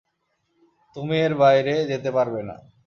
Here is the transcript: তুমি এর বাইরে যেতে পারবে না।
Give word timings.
তুমি 0.95 1.15
এর 1.25 1.33
বাইরে 1.41 1.73
যেতে 1.91 2.09
পারবে 2.17 2.41
না। 2.49 2.55